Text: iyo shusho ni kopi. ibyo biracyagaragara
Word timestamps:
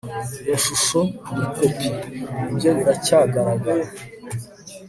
iyo 0.43 0.55
shusho 0.63 0.99
ni 1.35 1.45
kopi. 1.53 1.89
ibyo 2.51 2.69
biracyagaragara 2.77 3.85